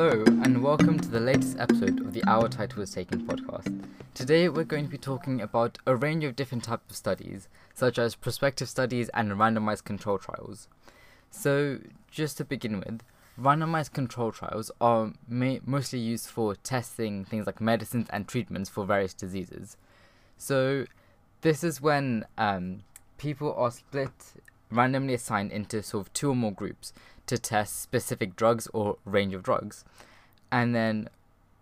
[0.00, 3.84] Hello, and welcome to the latest episode of the Our Title is Taken podcast.
[4.14, 7.98] Today, we're going to be talking about a range of different types of studies, such
[7.98, 10.68] as prospective studies and randomized control trials.
[11.32, 11.80] So,
[12.12, 13.00] just to begin with,
[13.36, 18.86] randomized control trials are ma- mostly used for testing things like medicines and treatments for
[18.86, 19.76] various diseases.
[20.36, 20.84] So,
[21.40, 22.84] this is when um,
[23.16, 24.12] people are split,
[24.70, 26.92] randomly assigned into sort of two or more groups
[27.28, 29.84] to test specific drugs or range of drugs.
[30.50, 31.08] And then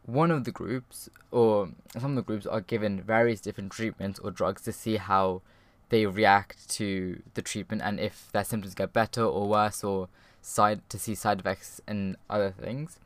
[0.05, 4.31] one of the groups, or some of the groups, are given various different treatments or
[4.31, 5.43] drugs to see how
[5.89, 10.09] they react to the treatment and if their symptoms get better or worse or
[10.41, 12.99] side to see side effects and other things.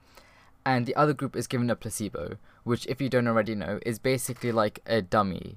[0.65, 3.99] And the other group is given a placebo, which if you don't already know is
[3.99, 5.57] basically like a dummy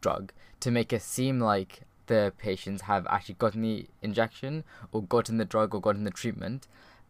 [0.00, 5.38] drug to make it seem like the patients have actually gotten the injection or gotten
[5.38, 6.66] the drug or gotten the treatment,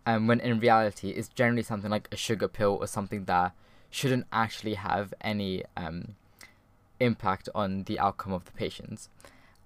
[0.06, 3.52] and when in reality it's generally something like a sugar pill or something that
[3.90, 6.16] shouldn't actually have any um,
[7.00, 9.08] impact on the outcome of the patients.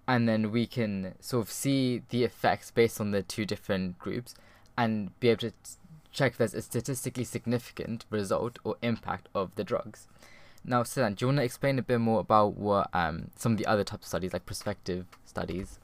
[0.06, 4.34] And then we can sort of see the effects based on the two different groups
[4.77, 5.52] and be able to
[6.12, 10.08] check if there's a statistically significant result or impact of the drugs.
[10.64, 13.59] Now, Siddhant, do you want to explain a bit more about what um, some of
[13.59, 15.78] the other types of studies, like prospective studies?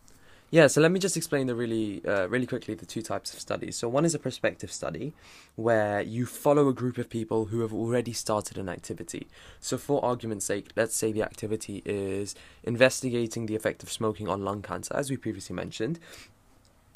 [0.51, 3.41] Yeah, so let me just explain the really, uh, really quickly the two types of
[3.41, 3.77] studies.
[3.77, 5.13] So one is a prospective study,
[5.57, 9.27] where you follow a group of people who have already started an activity.
[9.59, 14.45] So for argument's sake, let's say the activity is investigating the effect of smoking on
[14.45, 15.99] lung cancer, as we previously mentioned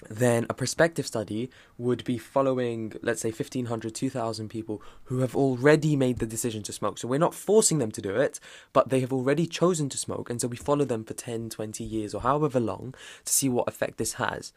[0.09, 5.97] then a prospective study would be following, let's say, 1,500, 2,000 people who have already
[5.97, 6.99] made the decision to smoke.
[6.99, 8.39] So we're not forcing them to do it,
[8.73, 10.31] but they have already chosen to smoke.
[10.31, 13.69] And so we follow them for 10, 20 years or however long to see what
[13.69, 14.53] effect this has.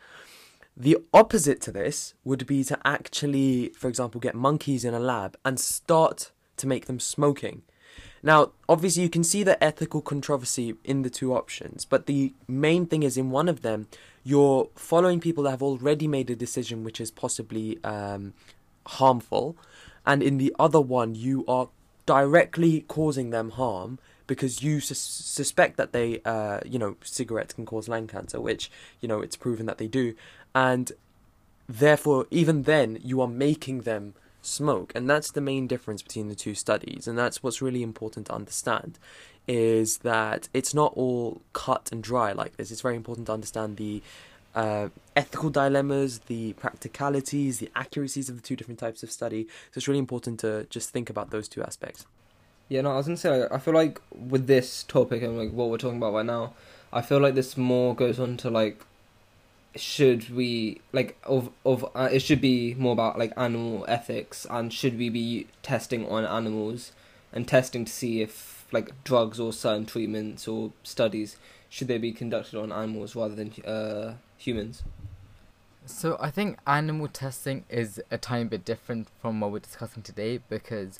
[0.78, 5.38] The opposite to this would be to actually, for example, get monkeys in a lab
[5.44, 7.64] and start to make them smoking.
[8.24, 12.86] Now, obviously, you can see the ethical controversy in the two options, but the main
[12.86, 13.88] thing is in one of them,
[14.24, 18.34] you're following people that have already made a decision which is possibly um,
[18.86, 19.58] harmful,
[20.06, 21.70] and in the other one, you are
[22.06, 27.66] directly causing them harm because you sus- suspect that they, uh, you know, cigarettes can
[27.66, 30.14] cause lung cancer, which you know it's proven that they do,
[30.54, 30.92] and
[31.68, 36.36] therefore, even then, you are making them smoke and that's the main difference between the
[36.36, 38.98] two studies and that's what's really important to understand
[39.48, 43.78] is that it's not all cut and dry like this it's very important to understand
[43.78, 44.02] the
[44.54, 49.46] uh, ethical dilemmas, the practicalities, the accuracies of the two different types of study.
[49.72, 52.06] So it's really important to just think about those two aspects.
[52.68, 55.70] Yeah, no, I was gonna say I feel like with this topic and like what
[55.70, 56.54] we're talking about right now,
[56.94, 58.82] I feel like this more goes on to like
[59.76, 64.74] should we like of of uh, it should be more about like animal ethics and
[64.74, 66.92] should we be testing on animals
[67.32, 71.38] and testing to see if like drugs or certain treatments or studies
[71.70, 74.84] should they be conducted on animals rather than uh, humans?
[75.86, 80.40] So i think animal testing is a tiny bit different from what we're discussing today
[80.50, 81.00] because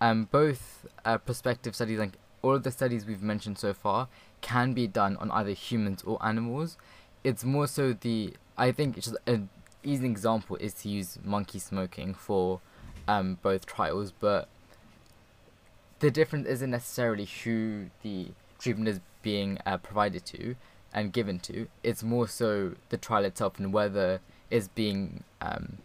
[0.00, 4.08] um, both uh, prospective studies like all of the studies we've mentioned so far
[4.40, 6.76] can be done on either humans or animals
[7.24, 9.48] it's more so the I think just an
[9.82, 12.60] easy example is to use monkey smoking for
[13.08, 14.48] um, both trials, but
[16.00, 18.28] the difference isn't necessarily who the
[18.58, 20.56] treatment is being uh, provided to
[20.92, 21.68] and given to.
[21.82, 25.78] It's more so the trial itself and whether it's being um,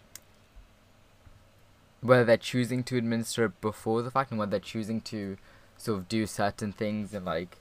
[2.02, 5.38] whether they're choosing to administer it before the fact and whether they're choosing to
[5.78, 7.58] sort of do certain things and like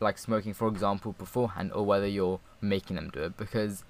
[0.00, 3.36] like smoking, for example, beforehand, or whether you're making them do it.
[3.36, 3.84] Because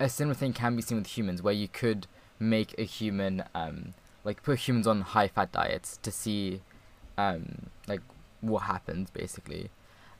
[0.00, 2.06] a similar thing can be seen with humans, where you could
[2.38, 3.94] make a human, um,
[4.24, 6.60] like put humans on high fat diets to see,
[7.16, 8.00] um, like
[8.40, 9.70] what happens basically.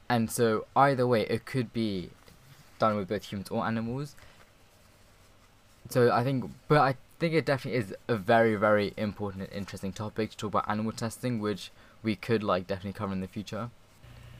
[0.09, 2.11] And so either way, it could be
[2.79, 4.15] done with both humans or animals.
[5.89, 9.93] So I think, but I think it definitely is a very, very important and interesting
[9.93, 11.71] topic to talk about animal testing, which
[12.03, 13.71] we could like definitely cover in the future.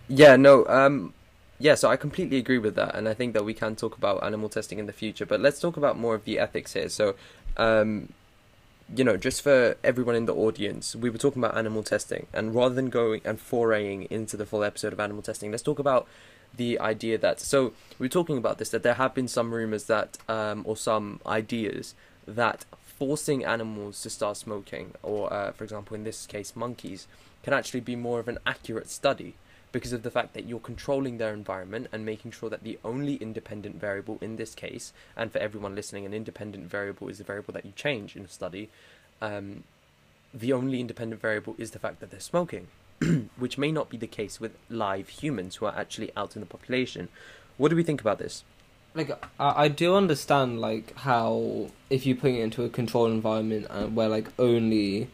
[0.09, 1.15] Yeah, no, um,
[1.59, 4.23] yeah, so I completely agree with that, and I think that we can talk about
[4.23, 5.25] animal testing in the future.
[5.25, 6.89] But let's talk about more of the ethics here.
[6.89, 7.15] So,
[7.57, 8.13] um,
[8.95, 12.55] you know, just for everyone in the audience, we were talking about animal testing, and
[12.55, 16.07] rather than going and foraying into the full episode of animal testing, let's talk about
[16.55, 17.41] the idea that.
[17.41, 20.77] So we are talking about this that there have been some rumors that, um, or
[20.77, 21.95] some ideas
[22.27, 22.67] that
[22.99, 27.07] forcing animals to start smoking, or uh, for example, in this case, monkeys,
[27.43, 29.35] can actually be more of an accurate study
[29.75, 33.17] because of the fact that you're controlling their environment and making sure that the only
[33.17, 37.53] independent variable in this case, and for everyone listening, an independent variable is a variable
[37.53, 38.71] that you change in a study,
[39.21, 39.65] um,
[40.33, 42.69] the only independent variable is the fact that they're smoking,
[43.37, 46.47] which may not be the case with live humans who are actually out in the
[46.47, 47.09] population.
[47.57, 48.45] What do we think about this?
[48.95, 49.11] like
[49.41, 53.97] I, I do understand like how if you put it into a controlled environment and
[53.97, 55.09] where like only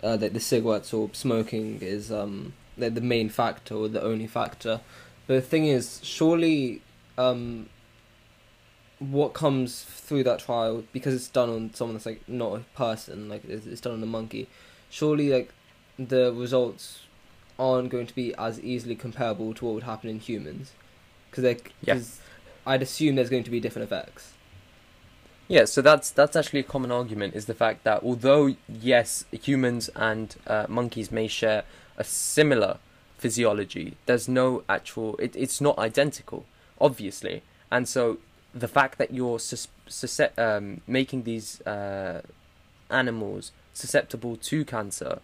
[0.00, 4.26] uh, like the cigarettes or smoking is um like the main factor or the only
[4.26, 4.80] factor,
[5.26, 6.82] but the thing is surely
[7.18, 7.68] um
[8.98, 13.28] what comes through that trial because it's done on someone that's like not a person
[13.28, 14.48] like it's, it's done on a monkey,
[14.88, 15.52] surely like
[15.98, 17.00] the results
[17.58, 20.72] aren't going to be as easily comparable to what would happen in humans
[21.30, 22.00] because like Yeah.
[22.66, 24.32] I'd assume there's going to be different effects.
[25.48, 29.88] Yeah, so that's that's actually a common argument is the fact that although yes, humans
[29.94, 31.62] and uh, monkeys may share
[31.96, 32.78] a similar
[33.18, 35.16] physiology, there's no actual.
[35.18, 36.44] It, it's not identical,
[36.80, 38.18] obviously, and so
[38.54, 42.22] the fact that you're sus- susce- um, making these uh,
[42.90, 45.20] animals susceptible to cancer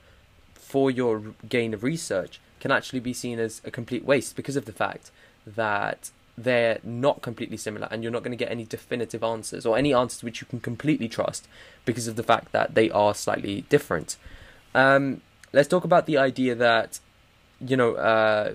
[0.55, 4.67] for your gain of research can actually be seen as a complete waste because of
[4.67, 5.11] the fact
[5.47, 9.77] that they're not completely similar and you're not going to get any definitive answers or
[9.77, 11.47] any answers which you can completely trust
[11.85, 14.17] because of the fact that they are slightly different.
[14.75, 15.21] Um,
[15.53, 17.01] let's talk about the idea that,
[17.61, 18.55] you know, uh,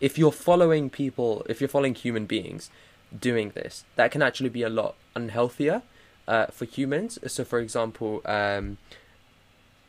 [0.00, 2.70] if you're following people, if you're following human beings
[3.18, 5.82] doing this, that can actually be a lot unhealthier
[6.28, 7.18] uh, for humans.
[7.26, 8.78] So, for example, um,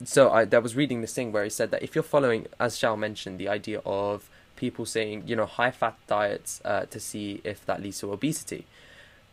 [0.04, 2.78] so I, I was reading this thing where he said that if you're following, as
[2.78, 7.42] Shao mentioned, the idea of people saying, you know, high fat diets uh, to see
[7.44, 8.66] if that leads to obesity.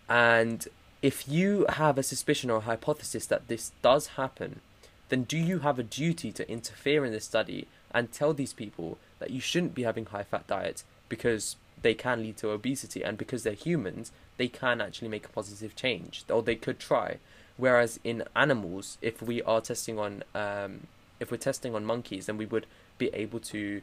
[0.08, 0.66] And
[1.02, 4.60] if you have a suspicion or a hypothesis that this does happen,
[5.08, 8.98] then do you have a duty to interfere in the study and tell these people
[9.18, 13.16] that you shouldn't be having high fat diets because they can lead to obesity and
[13.18, 17.18] because they're humans, they can actually make a positive change or they could try.
[17.56, 20.88] Whereas in animals, if we are testing on, um,
[21.20, 22.66] if we're testing on monkeys, then we would
[22.98, 23.82] be able to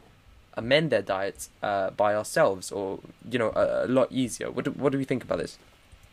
[0.54, 4.50] amend their diets uh, by ourselves, or you know, a, a lot easier.
[4.50, 5.58] What do, what do we think about this?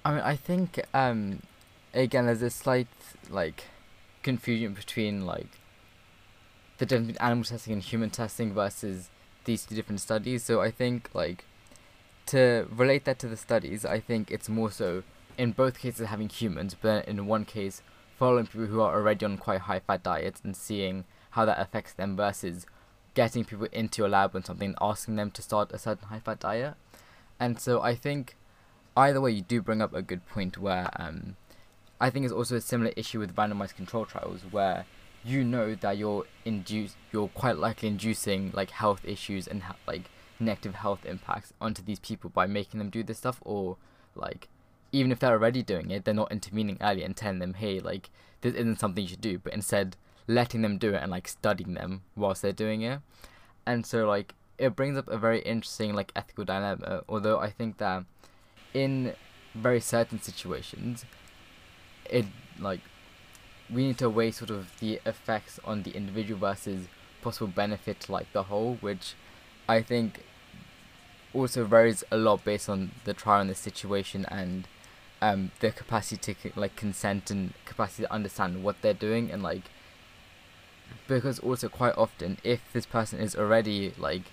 [0.05, 1.41] I mean, I think um,
[1.93, 2.87] again, there's a slight
[3.29, 3.65] like
[4.23, 5.59] confusion between like
[6.77, 9.09] the difference between animal testing and human testing versus
[9.45, 10.43] these two different studies.
[10.43, 11.45] So I think like
[12.27, 15.03] to relate that to the studies, I think it's more so
[15.37, 17.81] in both cases having humans, but in one case
[18.17, 21.93] following people who are already on quite high fat diets and seeing how that affects
[21.93, 22.65] them versus
[23.13, 26.39] getting people into a lab and something asking them to start a certain high fat
[26.39, 26.75] diet.
[27.39, 28.35] And so I think
[28.95, 31.37] either way you do bring up a good point where um
[31.99, 34.85] I think it's also a similar issue with randomized control trials where
[35.23, 40.09] you know that you're induce you're quite likely inducing like health issues and ha- like
[40.39, 43.75] negative health impacts onto these people by making them do this stuff or
[44.15, 44.47] like
[44.93, 48.09] even if they're already doing it they're not intervening early and telling them hey like
[48.39, 51.73] this isn't something you should do but instead letting them do it and like studying
[51.73, 52.99] them whilst they're doing it.
[53.65, 57.77] And so like it brings up a very interesting like ethical dilemma although i think
[57.77, 58.03] that
[58.73, 59.13] in
[59.55, 61.05] very certain situations
[62.09, 62.25] it
[62.59, 62.81] like
[63.69, 66.87] we need to weigh sort of the effects on the individual versus
[67.21, 69.13] possible benefit to like the whole which
[69.67, 70.23] i think
[71.33, 74.67] also varies a lot based on the trial and the situation and
[75.21, 79.63] um capacity to like consent and capacity to understand what they're doing and like
[81.07, 84.23] because also quite often if this person is already like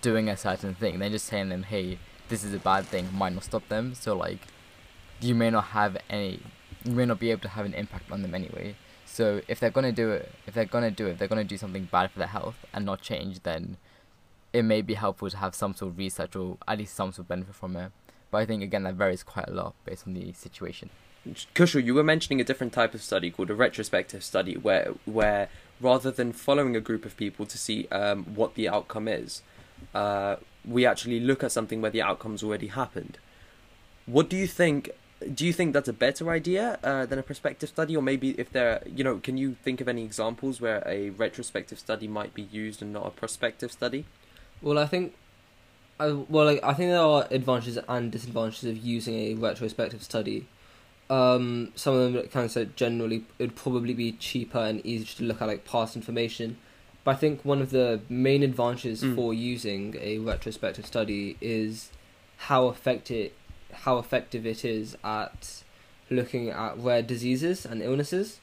[0.00, 3.32] doing a certain thing they're just telling them hey this is a bad thing might
[3.32, 3.94] not stop them.
[3.94, 4.38] So like
[5.20, 6.40] you may not have any
[6.86, 8.74] you may not be able to have an impact on them anyway
[9.04, 11.88] so if they're gonna do it if they're gonna do it they're gonna do something
[11.90, 13.76] bad for their health and not change then
[14.52, 17.24] it may be helpful to have some sort of research or at least some sort
[17.24, 17.90] of benefit from it
[18.30, 20.90] but i think again that varies quite a lot based on the situation
[21.54, 25.48] Kushal, you were mentioning a different type of study called a retrospective study, where where
[25.80, 29.42] rather than following a group of people to see um, what the outcome is,
[29.94, 33.18] uh, we actually look at something where the outcome's already happened.
[34.06, 34.90] What do you think?
[35.34, 38.52] Do you think that's a better idea uh, than a prospective study, or maybe if
[38.52, 42.42] there, you know, can you think of any examples where a retrospective study might be
[42.42, 44.04] used and not a prospective study?
[44.62, 45.14] Well, I think,
[45.98, 50.46] I well, like, I think there are advantages and disadvantages of using a retrospective study.
[51.08, 55.06] Um, some of them kind of said generally it would probably be cheaper and easier
[55.18, 56.56] to look at like past information.
[57.04, 59.14] But I think one of the main advantages Mm.
[59.14, 61.90] for using a retrospective study is
[62.38, 63.30] how effective
[63.76, 65.62] how effective it is at
[66.10, 68.40] looking at rare diseases and illnesses.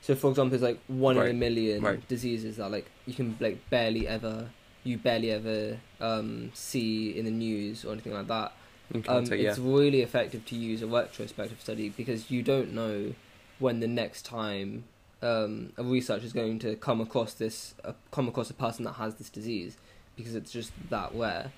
[0.00, 2.08] So, for example, it's like one in a million right.
[2.08, 4.50] diseases that like you can like barely ever
[4.84, 8.52] you barely ever um, see in the news or anything like that.
[9.08, 9.48] Um, yeah.
[9.50, 13.14] it's really effective to use a retrospective study because you don't know
[13.58, 14.84] when the next time
[15.22, 18.92] um, a researcher is going to come across this, uh, come across a person that
[18.92, 19.78] has this disease,
[20.16, 21.50] because it's just that rare.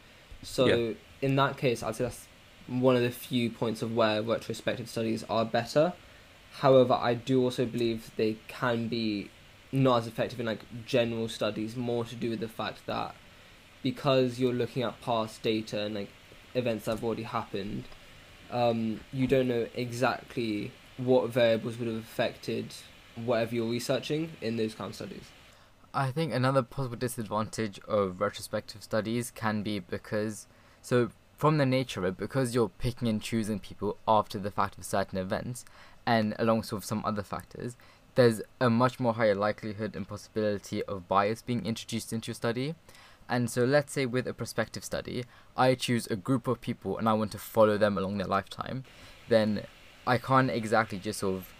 [0.42, 0.94] So Yeah.
[1.20, 2.28] in that case, I'd say that's
[2.66, 5.92] one of the few points of where retrospective studies are better.
[6.58, 9.30] However, I do also believe they can be
[9.72, 13.14] not as effective in like general studies, more to do with the fact that
[13.82, 16.08] because you're looking at past data and like
[16.54, 17.84] events that have already happened,
[18.50, 22.74] um, you don't know exactly what variables would have affected
[23.16, 25.24] whatever you're researching in those kind of studies.
[25.92, 30.46] I think another possible disadvantage of retrospective studies can be because,
[30.82, 34.78] so from the nature of it, because you're picking and choosing people after the fact
[34.78, 35.64] of certain events,
[36.06, 37.76] and along with some other factors,
[38.14, 42.74] there's a much more higher likelihood and possibility of bias being introduced into your study.
[43.28, 45.24] And so, let's say with a prospective study,
[45.56, 48.84] I choose a group of people and I want to follow them along their lifetime,
[49.28, 49.64] then
[50.06, 51.52] I can't exactly just sort of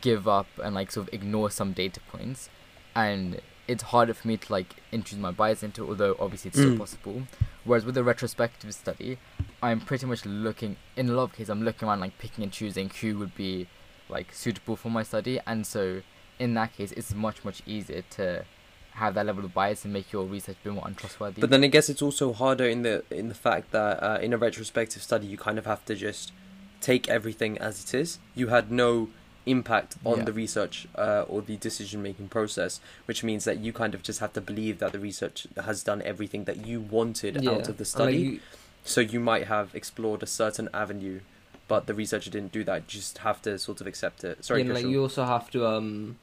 [0.00, 2.48] give up and like sort of ignore some data points
[2.94, 6.72] and it's harder for me to like introduce my bias into although obviously it's still
[6.72, 6.78] Mm.
[6.78, 7.22] possible.
[7.64, 9.18] Whereas with a retrospective study,
[9.62, 12.52] I'm pretty much looking in a lot of cases I'm looking around like picking and
[12.52, 13.66] choosing who would be
[14.08, 16.02] like suitable for my study and so
[16.38, 18.44] in that case it's much much easier to
[18.92, 21.40] have that level of bias and make your research a bit more untrustworthy.
[21.40, 24.32] But then I guess it's also harder in the in the fact that uh, in
[24.32, 26.32] a retrospective study you kind of have to just
[26.80, 28.18] take everything as it is.
[28.34, 29.10] You had no
[29.46, 30.24] impact on Yeah.
[30.24, 34.20] the research uh, or the decision making process, which means that you kind of just
[34.20, 37.70] have to believe that the research has done everything that you wanted out of the
[37.70, 38.16] And, like, study.
[38.18, 38.40] you-
[38.84, 41.20] So you might have explored a certain avenue,
[41.68, 42.76] but the researcher didn't do that.
[42.82, 44.42] You just have to sort of accept it.
[44.44, 46.16] Sorry, yeah, like you also have to um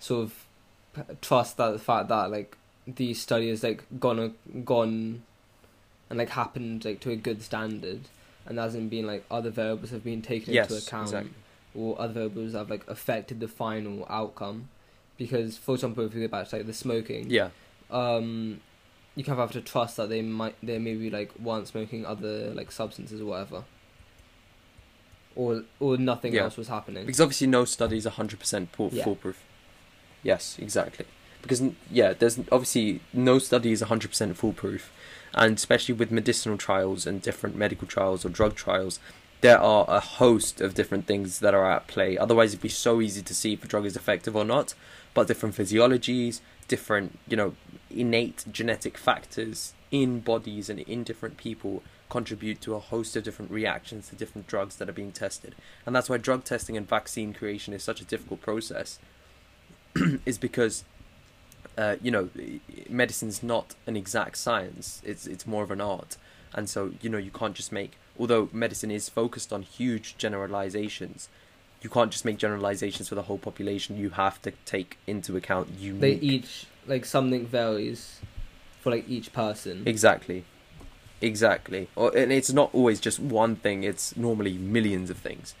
[0.00, 0.44] sort of
[1.20, 2.56] trust that the fact that like
[2.86, 4.34] the study has like gone
[4.64, 5.22] gone
[6.08, 8.00] and like happened like to a good standard
[8.46, 11.32] and hasn't been like other variables have been taken yes, into account exactly.
[11.78, 14.68] Or other variables that have like affected the final outcome
[15.16, 17.50] because for example if you go back to like the smoking Yeah,
[17.90, 18.60] um
[19.14, 22.50] you kind of have to trust that they might they maybe like weren't smoking other
[22.54, 23.64] like substances or whatever
[25.36, 26.44] or or nothing Yeah.
[26.44, 29.04] else was happening because obviously no study is hundred percent Yeah.
[29.04, 29.42] foolproof.
[30.22, 31.06] Yes, exactly.
[31.42, 34.90] Because yeah, there's obviously no study is hundred percent foolproof,
[35.34, 38.98] and especially with medicinal trials and different medical trials or drug trials,
[39.40, 42.18] there are a host of different things that are at play.
[42.18, 44.74] Otherwise, it'd be so easy to see if a drug is effective or not.
[45.14, 47.54] But different physiologies, different you know
[47.90, 53.50] innate genetic factors in bodies and in different people contribute to a host of different
[53.50, 55.54] reactions to different drugs that are being tested.
[55.84, 58.98] And that's why drug testing and vaccine creation is such a difficult process,
[60.26, 60.84] is because,
[61.76, 62.30] uh, you know,
[62.88, 65.02] medicine's not an exact science.
[65.04, 66.16] It's it's more of an art,
[66.54, 67.92] and so you know you can't just make.
[68.18, 71.28] Although medicine is focused on huge generalizations,
[71.82, 73.96] you can't just make generalizations for the whole population.
[73.96, 76.00] You have to take into account unique.
[76.00, 78.20] they each like something varies
[78.80, 79.82] for like each person.
[79.86, 80.44] Exactly.
[81.20, 81.88] Exactly.
[81.96, 85.54] Or, and it's not always just one thing, it's normally millions of things.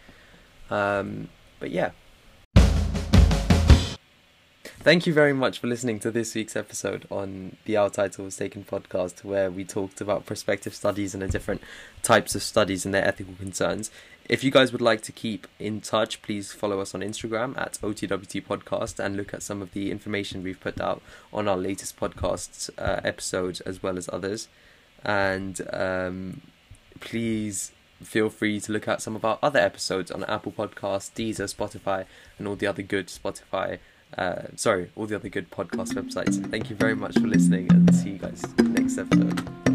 [0.70, 1.28] Um,
[1.60, 1.90] but yeah.
[4.80, 8.36] Thank you very much for listening to this week's episode on the Our Title Was
[8.36, 11.62] Taken podcast, where we talked about prospective studies and the different
[12.04, 13.90] types of studies and their ethical concerns.
[14.28, 17.72] If you guys would like to keep in touch, please follow us on Instagram at
[17.82, 21.98] OTWT Podcast and look at some of the information we've put out on our latest
[21.98, 24.46] podcast uh, episodes as well as others.
[25.04, 26.42] And um,
[27.00, 31.52] please feel free to look at some of our other episodes on Apple Podcasts, Deezer,
[31.52, 32.04] Spotify,
[32.38, 33.80] and all the other good Spotify.
[34.16, 36.44] Uh, sorry, all the other good podcast websites.
[36.50, 39.67] Thank you very much for listening, and see you guys next episode.